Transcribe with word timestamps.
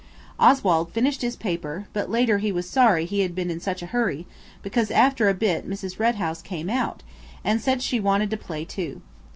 Oswald 0.39 0.91
finished 0.93 1.21
his 1.21 1.35
paper, 1.35 1.85
but 1.93 2.09
later 2.09 2.39
he 2.39 2.51
was 2.51 2.67
sorry 2.67 3.05
he 3.05 3.19
had 3.19 3.35
been 3.35 3.51
in 3.51 3.59
such 3.59 3.83
a 3.83 3.93
hurry, 3.93 4.25
because 4.63 4.89
after 4.89 5.29
a 5.29 5.35
bit 5.35 5.69
Mrs. 5.69 5.99
Red 5.99 6.15
House 6.15 6.41
came 6.41 6.71
out, 6.71 7.03
and 7.43 7.61
said 7.61 7.83
she 7.83 7.99
wanted 7.99 8.31
to 8.31 8.37
play 8.37 8.65
too. 8.65 9.03